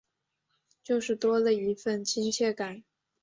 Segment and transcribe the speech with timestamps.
[0.83, 2.83] 就是多了一分亲切感